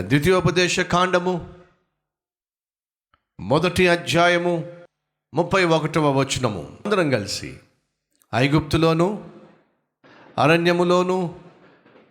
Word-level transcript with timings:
ద్వితీయోపదేశ 0.00 0.80
కాండము 0.80 1.54
మొదటి 3.40 3.88
అధ్యాయము 3.88 4.66
ముప్పై 5.34 5.64
ఒకటవ 5.64 6.20
వచనము. 6.20 6.78
అందరం 6.84 7.10
కలిసి 7.10 7.56
ఐగుప్తులోను 8.34 9.30
అరణ్యములోను 10.38 11.40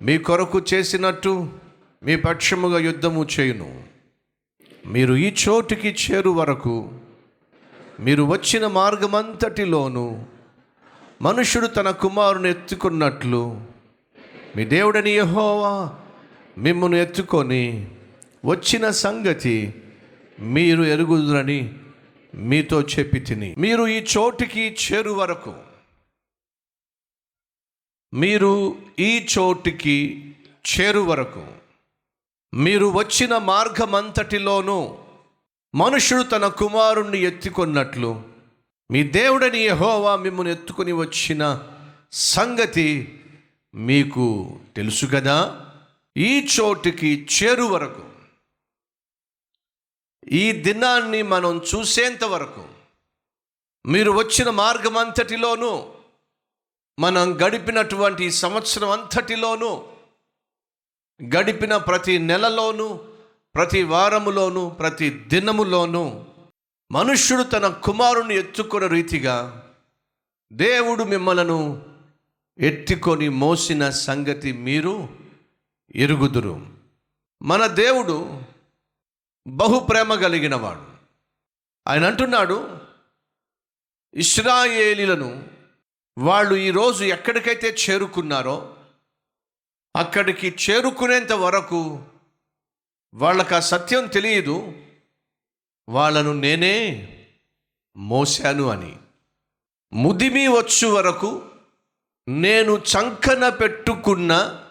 మీ 0.02 0.18
కొరకు 0.18 0.62
చేసినట్టు 0.74 1.60
మీ 2.04 2.16
పక్షముగా 2.16 2.80
యుద్ధము 2.80 3.28
చేయును. 3.40 3.84
మీరు 4.86 5.14
ఈ 5.14 5.36
చోటుకి 5.50 5.90
చేరు 5.90 6.30
వరకు 6.30 6.92
మీరు 8.00 8.24
వచ్చిన 8.24 8.68
మార్గమంతటిలోను 8.68 10.26
మనుషుడు 11.22 11.68
తన 11.68 11.92
కుమారుని 11.92 12.50
ఎత్తుకున్నట్లు 12.50 13.62
మీ 14.56 14.66
దేవుడని 14.66 15.12
యహోవా 15.12 16.00
మిమ్మను 16.58 16.96
ఎత్తుకొని 16.96 17.88
వచ్చిన 18.46 18.90
సంగతి 18.90 19.74
మీరు 20.40 20.84
ఎరుగుదురని 20.84 21.74
మీతో 22.36 22.82
చెప్పి 22.82 23.20
తిని. 23.20 23.56
మీరు 23.58 23.88
ఈ 23.88 24.06
చోటికి 24.18 24.76
చేరు 24.76 25.10
వరకు 25.10 25.54
మీరు 28.14 28.52
ఈ 29.00 29.26
చోటికి 29.40 29.98
చేరు 30.70 31.00
వరకు 31.00 31.44
మీరు 32.54 32.86
వచ్చిన 32.86 33.38
మార్గమంతటిలోనూ 33.38 34.98
మనుషుడు 35.76 36.24
తన 36.24 36.48
కుమారుణ్ణి 36.48 37.22
ఎత్తుకొన్నట్లు 37.22 38.24
మీ 38.92 39.04
దేవుడని 39.04 39.64
యహోవా 39.64 40.16
మిమ్మల్ని 40.16 40.52
ఎత్తుకొని 40.52 40.92
వచ్చిన 40.92 41.44
సంగతి 42.12 43.20
మీకు 43.76 44.26
తెలుసు 44.76 45.06
కదా? 45.06 45.67
ఈ 46.18 46.32
చోటుకి 46.54 47.10
చేరు 47.34 47.66
వరకు 47.66 48.04
ఈ 50.36 50.46
దినాన్ని 50.62 51.20
మనం 51.24 51.54
చూసేంత 51.70 52.24
వరకు 52.26 52.64
మీరు 53.86 54.12
వచ్చిన 54.12 54.50
మార్గం 54.50 54.96
అంతటిలోనూ 54.98 55.74
మనం 56.98 57.26
గడిపినటువంటి 57.44 58.26
సంవత్సరం 58.38 58.90
అంతటిలోనూ 58.90 59.72
గడిపిన 61.20 61.78
ప్రతి 61.78 62.16
నెలలోనూ 62.22 62.88
ప్రతి 63.56 63.84
వారములోనూ 63.84 64.64
ప్రతి 64.70 65.10
దినములోనూ 65.28 66.04
మనుష్యుడు 66.92 67.44
తన 67.44 67.68
కుమారుని 67.84 68.36
ఎత్తుకున్న 68.36 68.88
రీతిగా 68.88 69.38
దేవుడు 70.52 71.04
మిమ్మలను 71.04 71.60
ఎత్తుకొని 72.60 73.30
మోసిన 73.38 73.90
సంగతి 73.90 74.52
మీరు 74.52 74.94
ఎరుగుదురు. 75.98 76.78
మన 77.44 77.68
దేవుడు 77.68 78.42
బహు 79.48 79.80
ప్రేమ 79.80 80.16
కలిగినవాడు. 80.16 80.88
ఆయన 81.88 82.04
అంటున్నాడు 82.04 82.82
ఇస్రాయేలీలను 84.14 85.48
వాళ్ళు 86.18 86.56
ఈరోజు 86.56 87.04
ఎక్కడికైతే 87.04 87.76
చేరుకున్నారో 87.90 88.78
అక్కడికి 89.96 90.56
చేరుకునేంత 90.70 91.32
వరకు 91.32 92.04
వాళ్ళకు 93.14 93.56
ఆ 93.56 93.60
సత్యం 93.60 94.08
తెలియదు. 94.08 94.74
వాళ్ళను 95.90 96.34
నేనే 96.34 97.14
మోశాను 97.98 98.70
అని. 98.70 99.00
ముదిమి 99.94 100.48
వచ్చు 100.48 100.88
వరకు 100.88 101.52
నేను 102.28 102.78
చంకన 102.78 103.50
పెట్టుకున్న 103.50 104.64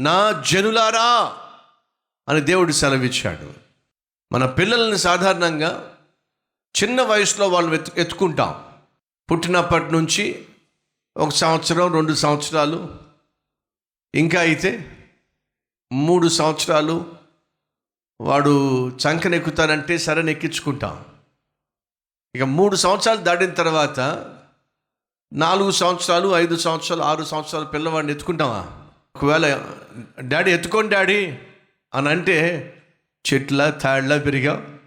నా 0.00 0.44
జనులారా 0.46 1.36
అని 2.28 2.40
దేవుడు 2.40 2.72
సెలవిచ్చాడు. 2.72 3.54
మన 4.32 4.46
పిల్లల్ని 4.46 4.98
సాధారణంగా 4.98 5.96
చిన్న 6.82 7.02
వయసులో 7.02 7.48
వాళ్ళు 7.48 7.74
ఎత్తు 7.74 7.92
ఎత్తుకుంటాం. 7.96 8.64
పుట్టినప్పటి 9.30 9.92
నుంచి 9.92 10.46
ఒక 11.16 11.28
సంవత్సరం 11.28 11.92
రెండు 11.92 12.12
సంవత్సరాలు 12.12 12.96
ఇంకా 14.14 14.40
అయితే 14.40 14.96
మూడు 15.92 16.28
సంవత్సరాలు 16.28 17.14
వాడు 18.20 18.88
చంకనెక్కుతానంటే 18.88 19.98
సరే 19.98 20.22
నెక్కించుకుంటాం 20.22 21.04
ఇక 22.34 22.42
మూడు 22.42 22.76
సంవత్సరాలు 22.76 23.20
దాటిన 23.20 23.50
తర్వాత 23.50 24.00
నాలుగు 25.32 25.70
సంవత్సరాలు 25.70 26.28
ఐదు 26.28 26.56
సంవత్సరాలు 26.56 27.02
ఆరు 27.02 27.24
సంవత్సరాలు 27.24 27.66
పిల్లవాడిని 27.66 28.12
ఎత్తుకుంటామా? 28.12 28.79
ఒకవేళ 29.14 29.46
డాడీ 30.20 30.50
ఎత్తుకోండి 30.50 30.94
డాడీ 30.94 31.38
అని 31.92 32.08
అంటే 32.08 32.36
చెట్ల 33.24 33.70
తాళ్ళ 33.70 34.22
పెరిగా 34.22 34.78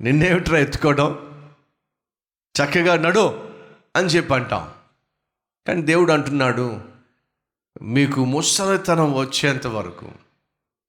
నిన్నేమిట్రా 0.00 0.58
ఎత్తుకోవడం? 0.58 1.10
చక్కగా 2.54 2.96
నడు 2.96 3.24
అని 3.96 4.08
చెప్పి 4.08 4.34
అంటాం 4.34 4.64
కానీ 5.66 5.82
దేవుడు 5.82 6.12
అంటున్నాడు 6.12 6.80
మీకు 7.82 8.24
ముసలితనం 8.24 9.14
వచ్చేంత 9.14 9.66
వరకు 9.66 10.08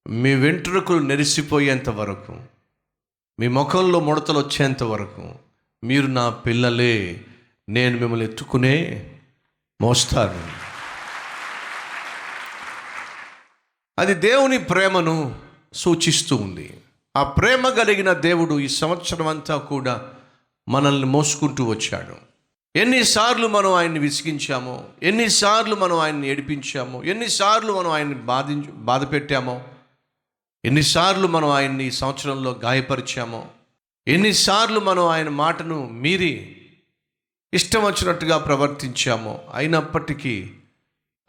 మీ 0.08 0.36
వెంట్రుకలు 0.36 1.00
నెరిసిపోయేంత 1.00 1.90
వరకు 1.90 2.34
మీ 3.40 3.48
ముఖంలో 3.48 4.00
ముడతలు 4.00 4.40
వచ్చేంత 4.40 4.84
వరకు 4.84 5.36
మీరు 5.84 6.08
నా 6.08 6.30
పిల్లలే 6.30 6.94
నేను 7.70 8.00
మిమ్మల్ని 8.00 8.26
ఎత్తుకునే 8.26 8.76
మోస్తాను. 9.82 10.67
అది 14.00 14.14
దేవుని 14.14 14.58
ప్రేమను 14.58 15.36
సూచిస్తూ 15.74 16.36
ఉంది. 16.36 16.78
ఆ 17.16 17.24
ప్రేమ 17.24 17.70
కలిగిన 17.70 18.14
దేవుడు 18.14 18.60
ఈ 18.60 18.68
సంవత్సరం 18.68 19.28
అంతా 19.28 19.58
కూడా 19.58 20.12
మనల్ని 20.70 21.06
మోసుకుంటూ 21.06 21.64
వచ్చాడు. 21.64 22.28
ఎన్నిసార్లు 22.76 23.48
మనం 23.48 23.74
ఆయన్ని 23.74 24.00
విసిగించామో 24.00 24.84
ఎన్నిసార్లు 25.04 25.76
మనం 25.76 26.00
ఆయన్ని 26.00 26.28
ఏడిపించామో 26.28 27.04
ఎన్నిసార్లు 27.04 27.74
మనం 27.74 27.92
ఆయన్ని 27.92 28.16
బాధించు 28.16 28.72
బాధ 28.72 29.12
పెట్టామో 29.12 29.62
ఎన్నిసార్లు 30.66 31.28
మనం 31.28 31.50
ఆయన్ని 31.50 31.86
ఈ 31.86 31.92
సంవత్సరంలో 31.92 32.52
గాయపరిచామో 32.64 33.46
ఎన్నిసార్లు 34.08 34.80
మనం 34.80 35.06
ఆయన 35.06 35.30
మాటను 35.30 35.90
మీరి 35.90 36.56
ఇష్టం 37.54 37.84
వచ్చినట్టుగా 37.84 38.38
ప్రవర్తించామో 38.38 39.42
అయినప్పటికీ 39.54 40.52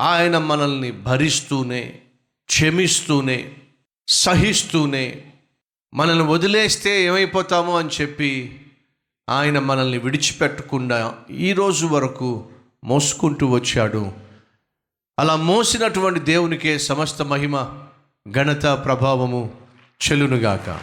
ఆయన 0.00 0.38
మనల్ని 0.38 0.90
భరిస్తూనే 0.90 2.02
క్షమిస్తూనే 2.48 3.56
సహిస్తూనే 4.08 5.32
మనల్ని 5.94 6.24
వదిలేస్తే 6.24 7.04
ఏమైపోతామో 7.04 7.78
అని 7.78 7.88
చెప్పి 7.88 8.60
ఆయన 9.28 9.58
మనల్ని 9.58 9.98
విడిచిపెట్టకుండా 9.98 11.18
ఈరోజు 11.30 11.86
వరకు 11.86 12.48
మోసుకుంటూ 12.84 13.46
వచ్చాడు. 13.46 14.12
అలా 15.18 15.36
మోసినటువంటి 15.36 16.20
దేవునికే 16.20 16.78
సమస్త 16.78 17.22
మహిమ 17.22 17.82
ఘనత 18.30 18.66
ప్రభావము 18.66 19.56
చెలునుగాక. 20.02 20.80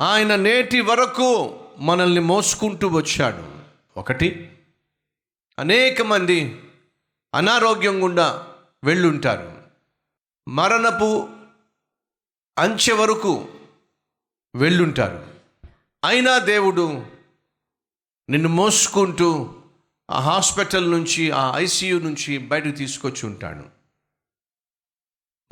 ఆయన 0.00 0.36
నేటి 0.36 0.80
వరకు 0.80 1.60
మనల్ని 1.78 2.20
మోసుకుంటూ 2.20 2.88
వచ్చాడు. 2.88 3.48
ఒకటి 3.96 4.52
అనేక 5.58 6.02
మంది 6.02 6.60
అనారోగ్యం 7.34 8.02
గుండా 8.04 8.46
వెళ్ళుంటారు. 8.84 9.63
మరణపు 10.48 11.28
అంచె 12.58 12.92
వరకు 12.92 13.48
వెళ్ళుంటారు. 14.54 15.40
అయినా 16.04 16.38
దేవుడు 16.38 17.06
నిన్ను 18.28 18.48
మోసుకుంటూ 18.48 19.54
ఆ 20.10 20.20
హాస్పిటల్ 20.20 20.90
నుంచి 20.90 21.30
ఆ 21.30 21.52
ఐసీయూ 21.56 22.00
నుంచి 22.00 22.38
బయటకు 22.38 22.76
తీసుకొచ్చి 22.76 23.26
ఉంటాడు. 23.26 23.64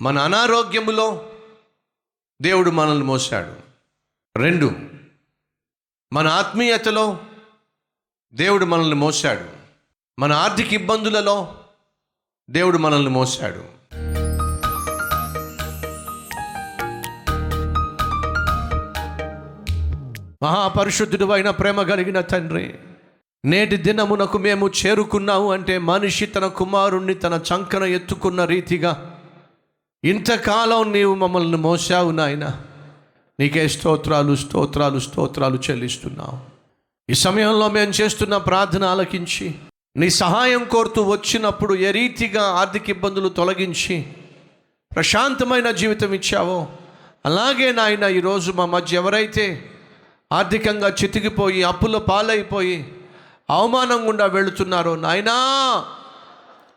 మన 0.01 0.19
అనారోగ్యములో 0.19 1.33
దేవుడు 2.43 2.71
మనల్ని 2.71 3.05
మోసాడు 3.05 3.61
రెండు 4.39 4.73
మన 6.13 6.29
ఆత్మీయతలో 6.29 7.27
దేవుడు 8.35 8.65
మనల్ని 8.65 8.95
మోసాడు 8.95 9.53
మన 10.19 10.33
ఆర్థిక 10.33 10.73
ఇబ్బందులలో 10.73 11.65
దేవుడు 12.51 12.79
మనల్ని 12.79 13.11
మోసాడు 13.11 13.82
మహాపరిశుద్ధుడు 20.43 21.33
అయిన 21.33 21.51
ప్రేమ 21.51 21.83
కలిగిన 21.83 22.21
తండ్రి 22.21 22.75
నేటి 23.45 23.77
దినమునకు 23.77 24.39
మేము 24.39 24.69
చేరుకున్నాము 24.69 25.53
అంటే 25.53 25.79
మనిషి 25.79 26.27
తన 26.27 26.47
కుమారుణ్ణి 26.47 27.15
తన 27.15 27.41
చంకన 27.53 27.83
ఎత్తుకున్న 27.83 28.45
రీతిగా 28.45 29.19
ఇంతకాలం 30.05 30.93
నీవు 30.93 31.15
మమ్మల్ని 31.15 31.57
మోసావు 31.57 32.11
నాయన. 32.11 32.45
నీకే 33.41 33.69
స్తోత్రాలు 33.69 34.35
స్తోత్రాలు 34.37 34.99
స్తోత్రాలు 34.99 35.59
చెల్లిస్తున్నావు. 35.71 36.39
ఈ 37.11 37.15
సమయంలో 37.15 37.69
మేము 37.69 37.91
చేస్తున్న 37.91 38.37
ప్రార్థన 38.37 38.85
ఆలకించి 38.85 39.55
నీ 39.97 40.11
సహాయం 40.11 40.65
కోరుతూ 40.65 41.03
వచ్చినప్పుడు 41.03 41.75
ఏ 41.75 41.91
రీతిగా 41.91 42.43
ఆర్థిక 42.43 42.91
ఇబ్బందులు 42.91 43.29
తొలగించి 43.29 44.07
ప్రశాంతమైన 44.93 45.71
జీవితం 45.71 46.15
ఇచ్చావో 46.15 46.67
అలాగే 47.27 47.73
నాయన 47.73 48.05
ఈరోజు 48.05 48.53
మా 48.53 48.67
మధ్య 48.67 48.97
ఎవరైతే 48.97 49.71
ఆర్థికంగా 50.33 50.89
చితికిపోయి 50.89 51.63
అప్పుల 51.63 51.99
పాలైపోయి 51.99 52.93
అవమానం 53.51 54.09
గుండా 54.09 54.27
వెళుతున్నారో. 54.27 54.97
నాయనా 54.97 55.35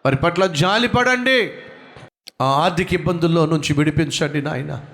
వారి 0.06 0.16
పట్ల 0.16 0.46
జాలిపడండి 0.46 1.54
ఆ 2.42 2.46
ఆర్థిక 2.46 2.94
ఇబ్బందుల్లో 2.94 3.46
నుంచి 3.46 3.74
విడిపించండి 3.74 4.42
నాయన. 4.42 4.86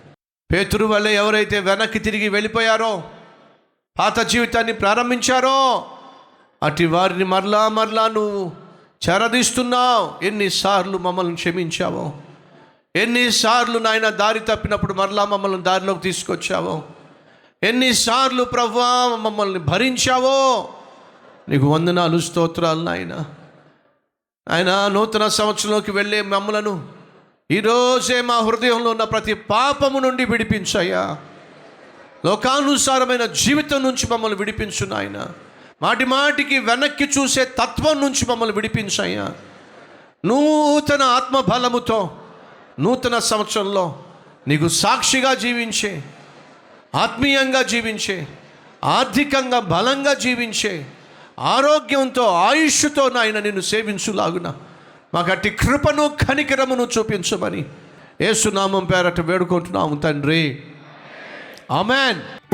పేతురు 0.51 0.85
వల్ల 0.85 1.07
ఎవరైతే 1.07 1.59
వెనక్కి 1.59 1.99
తిరిగి 1.99 2.29
వెళ్ళిపోయారో 2.29 3.03
పాత 3.99 4.19
జీవితాన్ని 4.19 4.73
ప్రారంభించారో 4.73 5.85
అటు 6.63 6.83
వారిని 6.83 7.23
మరలా 7.23 7.67
మరలా 7.67 8.07
నువ్వు 8.07 8.51
చెరదీస్తున్నావు. 9.09 10.25
ఎన్నిసార్లు 10.25 10.97
మమ్మల్ని 10.97 11.35
క్షమించావో 11.35 12.13
ఎన్నిసార్లు 12.95 13.79
నాయన 13.79 14.09
దారి 14.09 14.39
తప్పినప్పుడు 14.39 14.93
మరలా 14.93 15.25
మమ్మల్ని 15.25 15.63
దారిలోకి 15.63 15.99
తీసుకొచ్చావో 15.99 16.83
ఎన్నిసార్లు 17.63 18.43
ప్రవ్వా 18.43 19.15
మమ్మల్ని 19.15 19.59
భరించావో? 19.59 20.69
నీకు 21.49 21.65
వందనాలు 21.65 22.19
స్తోత్రాలు 22.19 22.81
నాయన. 22.81 23.25
ఆయన 24.49 24.87
నూతన 24.87 25.27
సంవత్సరంలోకి 25.27 25.91
వెళ్ళే 25.91 26.21
మమ్మలను 26.21 26.89
ఈరోజే 27.51 28.21
మా 28.21 28.37
హృదయంలో 28.37 28.91
ఉన్న 28.91 29.03
ప్రతి 29.03 29.33
పాపము 29.33 29.99
నుండి 29.99 30.25
విడిపించయ్యా. 30.25 31.17
లోకానుసారమైన 32.25 33.25
జీవితం 33.25 33.83
నుంచి 33.83 34.07
మమ్మల్ని 34.11 34.37
విడిపించు 34.37 34.85
నాయన. 34.85 35.27
మాటి 35.81 36.05
మాటికి 36.05 36.59
వెనక్కి 36.59 37.03
చూసే 37.03 37.45
తత్వం 37.45 38.01
నుంచి 38.01 38.25
మమ్మల్ని 38.25 38.55
విడిపించాయా 38.55 39.33
నూతన 40.25 41.03
ఆత్మబలముతో 41.03 42.17
నూతన 42.79 43.19
సంవత్సరంలో 43.19 44.03
నీకు 44.47 44.67
సాక్షిగా 44.67 45.33
జీవించే 45.33 46.03
ఆత్మీయంగా 46.95 47.61
జీవించే 47.61 48.27
ఆర్థికంగా 48.83 49.59
బలంగా 49.59 50.13
జీవించే 50.13 50.85
ఆరోగ్యంతో 51.39 52.23
ఆయుష్తో 52.23 53.09
నాయన 53.09 53.39
నిన్ను 53.39 53.61
సేవించులాగున. 53.61 54.53
మాకు 55.13 55.31
అట్టి 55.31 55.49
కృపను 55.49 56.17
కనికరమును 56.29 56.87
చూపించమని 56.97 57.65
ఏసునామం 58.21 58.85
పేరట 58.85 59.21
వేడుకుంటున్నాము 59.21 60.01
తండ్రి. 60.01 60.63
అమెన్ 61.79 62.53